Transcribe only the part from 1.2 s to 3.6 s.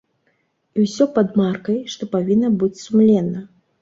маркай, што павінна быць сумленна.